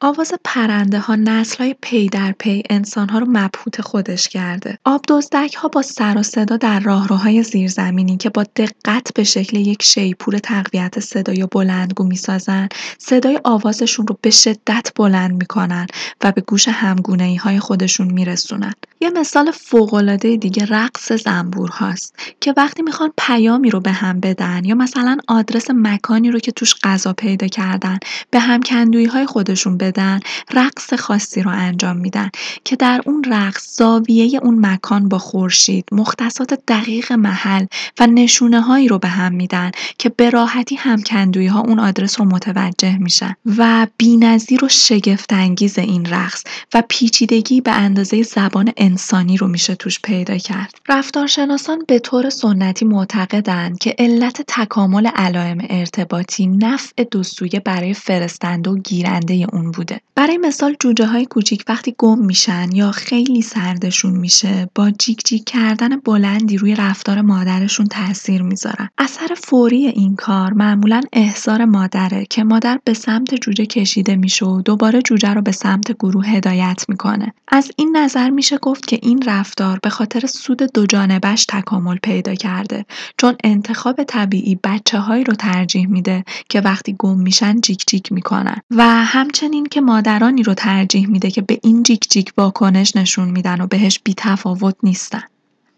[0.02, 4.78] آواز پرنده ها نسل های پی در پی انسان ها رو مبهوت خودش کرده.
[4.86, 9.58] آب دزدک ها با سر و صدا در راهروهای زیرزمینی که با دقت به شکل
[9.58, 13.40] یک شیپور تقویت صدای بلندگو می‌سازن صدای
[13.74, 15.88] آوازشون رو به شدت بلند می‌کنن
[16.24, 18.74] و به گوش همگونه های خودشون میرسونن.
[19.02, 24.66] یه مثال فوقالعاده دیگه رقص زنبور هاست که وقتی می‌خوان پیامی رو به هم بدن
[24.66, 28.00] یا مثلا آدرس مکانی رو که توش غذا پیدا کردن
[28.32, 30.20] به هم کندوی های خودشون بدن
[30.54, 32.30] رقص خاصی رو انجام میدن
[32.64, 37.66] که در اون رقص زاویه اون مکان با خورشید مختصات دقیق محل
[38.00, 42.20] و نشونه هایی رو به هم میدن که به راحتی هم کندوی ها اون آدرس
[42.20, 43.36] رو متوجه میشن.
[43.58, 49.76] و بینظیر و شگفت انگیز این رقص و پیچیدگی به اندازه زبان انسانی رو میشه
[49.76, 57.24] توش پیدا کرد رفتارشناسان به طور سنتی معتقدند که علت تکامل علائم ارتباطی نفع دو
[57.24, 60.02] سویه برای فرستنده و گیرنده اون بوده.
[60.16, 65.44] برای مثال جوجه های کوچیک وقتی گم میشن یا خیلی سردشون میشه با جیک جیک
[65.46, 68.90] کردن بلندی روی رفتار مادرشون تاثیر می‌ذارن.
[68.98, 74.62] اثر فوری این کار معمولا احضار مادره که مادر به سمت جوجه کشیده میشه و
[74.62, 77.34] دوباره جوجه رو به سمت گروه هدایت می‌کنه.
[77.48, 82.36] از این نظر میشه گفت که این رفتار به خاطر سود دو جانبش تکامل پیدا
[82.36, 82.86] کرده
[83.18, 88.58] چون انتخاب طبیعی بچه هایی رو ترجیح میده که وقتی گم میشن جیک جیک می‌کنن
[88.72, 93.62] و همچنین که مادرانی رو ترجیح میده که به این جیک جیک واکنش نشون میدن
[93.62, 95.24] و بهش بی تفاوت نیستن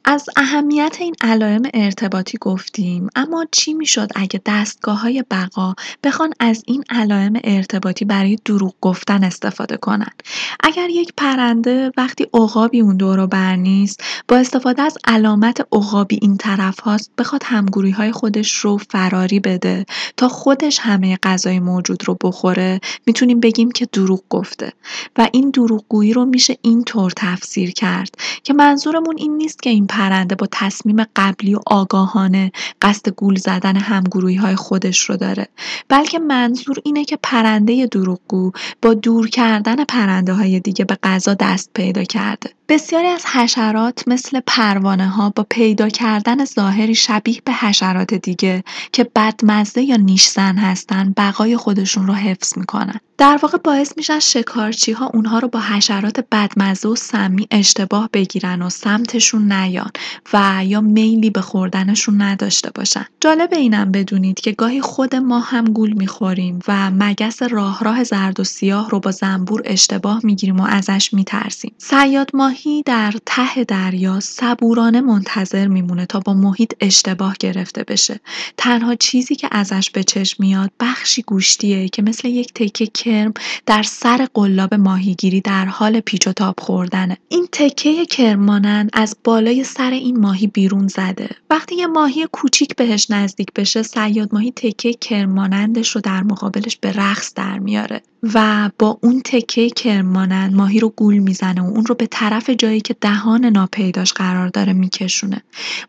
[0.08, 6.64] از اهمیت این علائم ارتباطی گفتیم اما چی می‌شد اگه دستگاه های بقا بخوان از
[6.68, 10.12] این علائم ارتباطی برای دروغ گفتن استفاده کنن
[10.60, 16.38] اگر یک پرنده وقتی عقابی اون دورو بر نیست با استفاده از علامت عقابی این
[16.38, 19.86] طرف هاست بخواد همگوری های خودش رو فراری بده
[20.18, 24.74] تا خودش همه غذای موجود رو بخوره می‌تونیم بگیم که دروغ گفته.
[25.18, 30.36] و این دروغگویی رو میشه اینطور تفسیر کرد که منظورمون این نیست که این پرنده
[30.36, 35.48] با تصمیم قبلی و آگاهانه قصد گول زدن همگروهی های خودش رو داره.
[35.90, 41.70] بلکه منظور اینه که پرنده دروغگو با دور کردن پرنده های دیگه به غذا دست
[41.74, 42.55] پیدا کرده.
[42.70, 49.04] بسیاری از حشرات مثل پروانه ها با پیدا کردن ظاهری شبیه به حشرات دیگه که
[49.16, 53.00] بدمزه یا نیشزن هستن بقای خودشون رو حفظ می‌کنن.
[53.18, 58.62] در واقع باعث میشن شکارچی ها اونها رو با حشرات بدمزه و سمی اشتباه بگیرن
[58.62, 59.92] و سمتشون نیان
[60.34, 63.06] و یا میلی به خوردنشون نداشته باشن.
[63.22, 68.40] جالب اینم بدونید که گاهی خود ما هم گول می‌خوریم و مگس راه راه زرد
[68.40, 71.74] و سیاه رو با زنبور اشتباه می‌گیریم و ازش میترسیم.
[71.78, 78.20] سیاد ماهی در ته دریا صبورانه منتظر میمونه تا با محیط اشتباه گرفته بشه.
[78.58, 83.34] تنها چیزی که ازش به چشم میاد بخشی گوشتیه که مثل یک تکه کرم
[83.66, 87.18] در سر قلاب ماهیگیری در حال پیچ و تاب خوردنه.
[87.30, 91.30] این تکه کرم مانند از بالای سر این ماهی بیرون زده.
[91.50, 96.78] وقتی یه ماهی کوچیک بهش نزدیک بشه سیاد ماهی تکه کرم مانندش رو در مقابلش
[96.78, 98.02] به رقص در میاره
[98.34, 102.50] و با اون تکه کرم مانند ماهی رو گول می‌زنه و اون رو به طرف
[102.50, 105.42] جایی که دهان ناپیداش قرار داره میکشونه.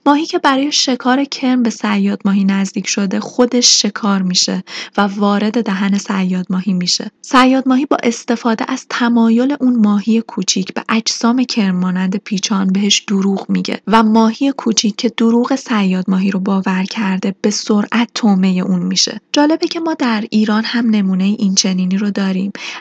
[0.07, 4.65] ماهی که برای شکار کرم به سیاد ماهی نزدیک شده خودش شکار میشه
[4.97, 7.11] و وارد دهن سیاد ماهی میشه.
[7.23, 13.05] سیاد ماهی با استفاده از تمایل اون ماهی کوچیک به اجسام کرم مانند پیچان بهش
[13.09, 18.49] دروغ میگه و ماهی کوچیک که دروغ سیاد ماهی رو باور کرده به سرعت تومه
[18.49, 19.21] اون میشه.
[19.33, 22.26] جالبه که ما در ایران هم نمونه این چنینی رو داریم.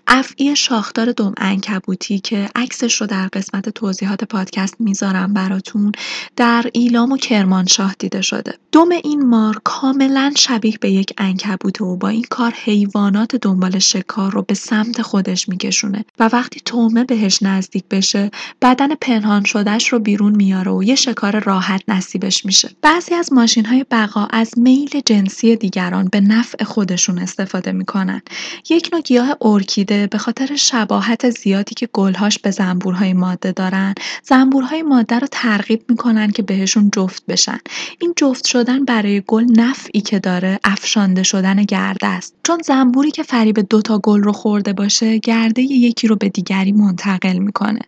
[0.07, 5.91] افعی شاخدار دم انکبوتی که عکسش رو در قسمت توضیحات پادکست می‌ذارم براتون
[6.35, 8.53] در ایلام و کرمانشاه دیده شده.
[8.71, 14.31] دم این مار کاملا شبیه به یک انکبوته و با این کار حیوانات دنبال شکار
[14.31, 18.31] رو به سمت خودش میکشونه و وقتی تومه بهش نزدیک بشه
[18.61, 22.69] بدن پنهان شدهش رو بیرون میاره و یه شکار راحت نصیبش میشه.
[22.81, 28.21] بعضی از ماشین های بقا از میل جنسی دیگران به نفع خودشون استفاده می‌کنن.
[28.69, 34.81] یک نوع گیاه ارکیده به خاطر شباهت زیادی که گلهاش به زنبورهای ماده دارن زنبورهای
[34.81, 37.59] ماده رو ترغیب می‌کنن که بهشون جفت بشن.
[37.99, 42.35] این جفت شدن برای گل نفعی که داره افشانده شدن گرده است.
[42.43, 47.37] چون زنبوری که فریب دوتا گل رو خورده باشه گرده یکی رو به دیگری منتقل
[47.37, 47.79] می‌کنه.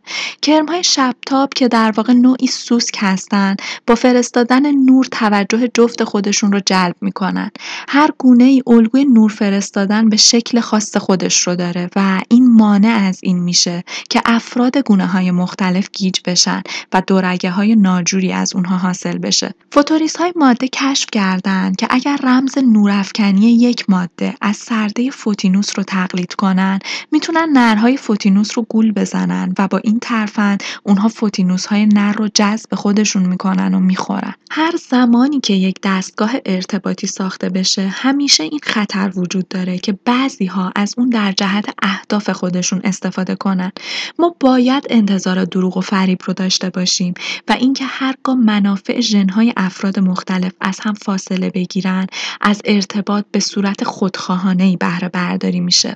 [0.42, 3.56] کرمهای شبتاب که در واقع نوعی سوسک هستن
[3.88, 7.52] با فرستادن نور توجه جفت خودشون رو جلب می‌کنن.
[7.88, 10.98] هر گونه ای الگوی نور فرستادن به شکل خاص
[11.28, 16.20] خودش رو داره و این مانع از این میشه که افراد گونه های مختلف گیج
[16.26, 16.62] بشن
[16.94, 19.54] و دورگه های ناجوری از اونها حاصل بشه.
[19.72, 25.84] فوتوریس های ماده کشف کردند که اگر رمز نورافکنی یک ماده از سرده فوتینوس رو
[25.84, 26.80] تقلید کنن
[27.12, 32.28] می‌تونن نرهای فوتینوس رو گول بزنن و با این ترفند اونها فوتینوس های نر رو
[32.34, 34.34] جذب خودشون می‌کنن و می‌خورن.
[34.52, 40.46] هر زمانی که یک دستگاه ارتباطی ساخته بشه همیشه این خطر وجود داره که بعضی
[40.46, 43.72] ها از اون در جهت اهداف خودشون استفاده کنن.
[44.20, 47.14] ما باید انتظار دروغ و فریب رو داشته باشیم
[47.48, 52.08] و اینکه هرگاه منافع ژنهای افراد مختلف از هم فاصله بگیرن
[52.42, 55.96] از ارتباط به صورت خودخواهانه بهره برداری میشه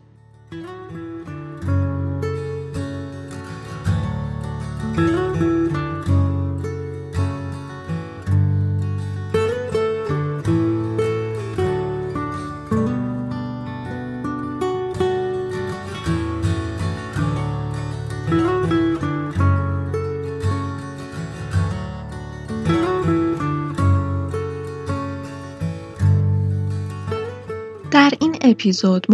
[27.91, 29.07] در این اپیزود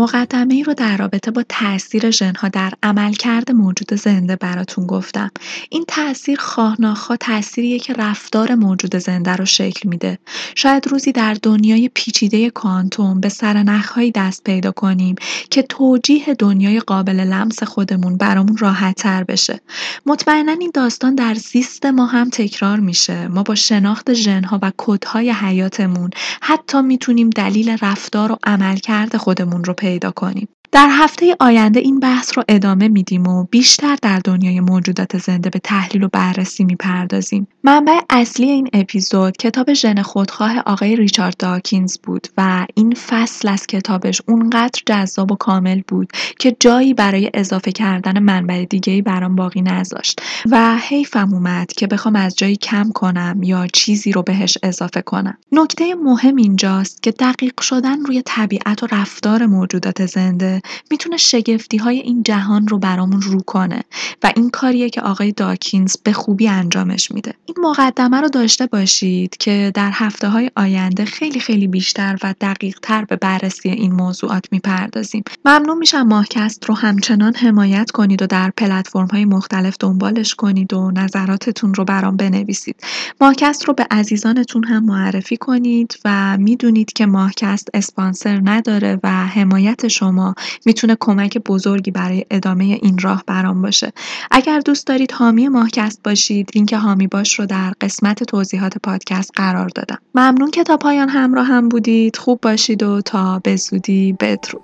[0.49, 5.31] ای رو در رابطه با تاثیر ژنها در عملکرد موجود زنده براتون گفتم.
[5.69, 6.77] این تاثیر خواه
[7.19, 10.17] تأثیریه که رفتار موجود زنده رو شکل میده.
[10.55, 15.15] شاید روزی در دنیای پیچیده کوانتوم به سرنخهایی دست پیدا کنیم
[15.49, 18.57] که توجیه دنیای قابل لمس خودمون برامون
[18.97, 19.61] تر بشه.
[20.05, 23.27] مطمئنا این داستان در زیست ما هم تکرار میشه.
[23.27, 26.09] ما با شناخت ژنها و کدهای حیاتمون
[26.41, 30.47] حتی می‌تونیم دلیل رفتار و عمل عملکرد خودمون رو پیدا کنیم.
[30.71, 35.59] در هفته آینده این بحث رو ادامه میدیم و بیشتر در دنیای موجودات زنده به
[35.59, 37.47] تحلیل و بررسی می‌پردازیم.
[37.63, 43.67] منبع اصلی این اپیزود کتاب ژن خودخواه آقای ریچارد داکینز بود و این فصل از
[43.67, 49.61] کتابش اونقدر جذاب و کامل بود که جایی برای اضافه کردن منبع دیگه برام باقی
[49.61, 55.01] نذاشت و حیفم اومد که بخوام از جایی کم کنم یا چیزی رو بهش اضافه
[55.01, 55.37] کنم.
[55.51, 60.56] نکته مهم اینجاست که دقیق شدن روی طبیعت و رفتار موجودات زنده
[60.91, 63.83] می‌تونه شگفتی های این جهان رو برامون رو کنه
[64.23, 67.33] و این کاریه که آقای داکینز به خوبی انجامش میده.
[67.45, 72.79] این مقدمه رو داشته باشید که در هفته های آینده خیلی خیلی بیشتر و دقیق
[72.81, 75.23] تر به بررسی این موضوعات می‌پردازیم.
[75.45, 80.91] ممنون میشم ماهکست رو همچنان حمایت کنید و در پلتفرم های مختلف دنبالش کنید و
[80.91, 82.75] نظراتتون رو برام بنویسید.
[83.21, 89.87] ماهکست رو به عزیزانتون هم معرفی کنید و می‌دونید که ماهکست اسپانسر نداره و حمایت
[89.87, 90.35] شما
[90.65, 93.93] می‌تونه کمک بزرگی برای ادامه این راه برام باشه.
[94.31, 99.69] اگر دوست دارید حامی ماهکست باشید لینک حامی باش رو در قسمت توضیحات پادکست قرار
[99.75, 99.97] دادم.
[100.15, 102.17] ممنون که تا پایان همراه هم بودید.
[102.17, 104.13] خوب باشید و تا به زودی.
[104.19, 104.63] بدرود.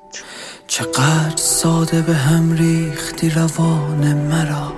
[0.68, 4.74] چقدر ساده به هم ریختی روان مرا.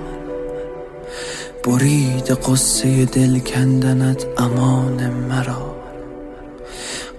[1.64, 5.76] برید قصه دل کندنت امان مرا.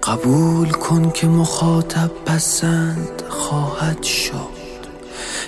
[0.07, 4.57] قبول کن که مخاطب پسند خواهد شد.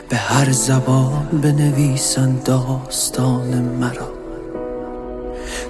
[0.09, 4.11] به هر زبان بنویسند داستان مرا.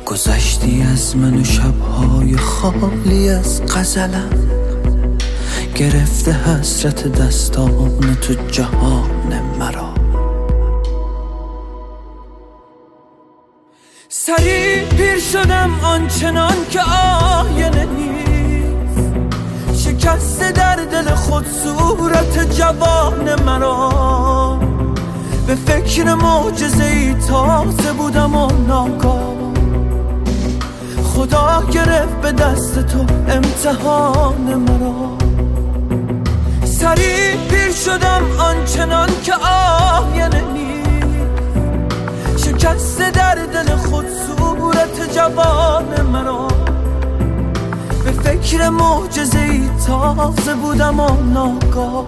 [0.05, 4.49] گذشتی از من و شبهای خالی از غزلم.
[5.75, 9.93] گرفته حسرت دستان تو جهان مرا.
[14.09, 18.28] سریع پیر شدم آنچنان که آینه نیست.
[19.99, 24.59] شکست در دل خود صورت جوان مرا.
[25.47, 29.33] به فکر معجزه ای تازه بودم و ناگاه.
[31.03, 35.17] خدا گرفت به دست تو امتحان مرا.
[36.65, 39.88] سریع پیر شدم آنچنان که آینه
[48.69, 52.05] معجزه ای تازه بودم و ناگاه.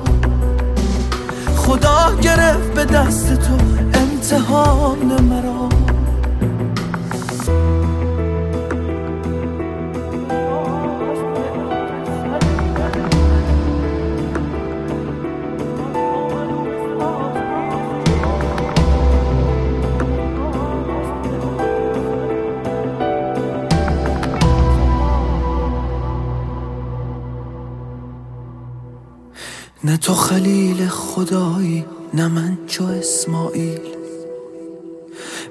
[1.58, 3.54] خدا گرفت به دست تو
[3.94, 5.81] امتحان مرا.
[29.92, 33.80] نه تو خلیل خدایی نه من چو اسماعیل.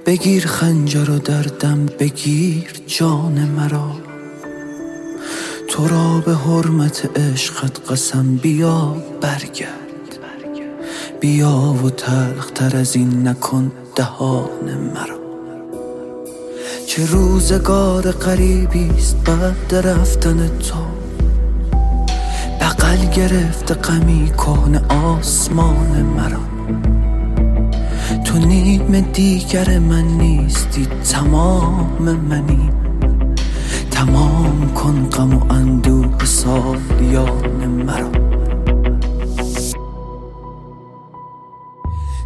[0.07, 3.91] بگیر خنجر و دردم بگیر جان مرا.
[5.68, 10.18] تو را به حرمت عشقت قسم بیا برگرد.
[11.20, 15.20] بیا و تلختر از این نکن دهان مرا.
[16.86, 20.99] چه روزگار قریبی است بعد رفتن تو.
[23.01, 26.40] بغل گرفته غمی کهن آسمان مرا.
[28.24, 32.70] تو نیم دیگر من نیستی تمام منی.
[33.90, 38.11] تمام کن غم و اندوه سالیان مرا.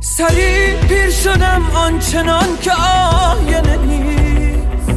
[0.00, 4.90] سریع پیر شدم آنچنان که آینه نیست.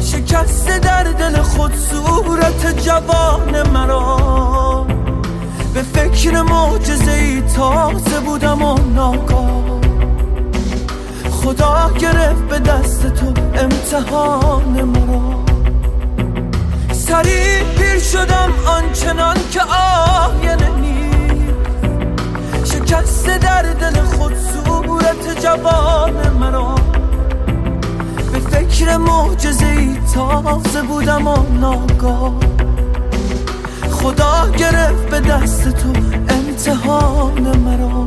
[0.00, 4.69] شکست در دل خود صورت جوان مرا.
[5.74, 9.80] به فکر معجزه ای تازه بودم و ناگاه.
[11.30, 15.44] خدا گرفت به دست تو امتحان مرا.
[16.92, 21.04] سریع پیر شدم آنچنان که آینه نیست.
[22.74, 26.74] شکست در دل خود صورت جوان مرا.
[28.32, 32.59] به فکر معجزه ای تازه بودم و ناگاه.
[34.02, 35.92] خدا گرفت به دست تو
[36.28, 38.04] امتحان مرا.